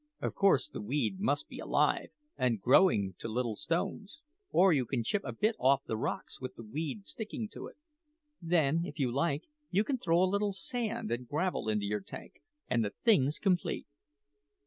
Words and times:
Of 0.19 0.33
course 0.33 0.67
the 0.67 0.81
weed 0.81 1.19
must 1.19 1.47
be 1.47 1.59
alive, 1.59 2.09
and 2.35 2.59
growing 2.59 3.13
to 3.19 3.27
little 3.27 3.55
stones; 3.55 4.19
or 4.49 4.73
you 4.73 4.83
can 4.87 5.03
chip 5.03 5.21
a 5.23 5.31
bit 5.31 5.55
off 5.59 5.83
the 5.85 5.95
rocks 5.95 6.41
with 6.41 6.55
the 6.55 6.63
weed 6.63 7.05
sticking 7.05 7.47
to 7.49 7.67
it. 7.67 7.77
Then, 8.41 8.83
if 8.83 8.97
you 8.97 9.11
like, 9.13 9.43
you 9.69 9.83
can 9.83 9.99
throw 9.99 10.23
a 10.23 10.25
little 10.25 10.53
sand 10.53 11.11
and 11.11 11.27
gravel 11.27 11.69
into 11.69 11.85
your 11.85 12.01
tank, 12.01 12.41
and 12.67 12.83
the 12.83 12.89
thing's 13.03 13.37
complete." 13.37 13.85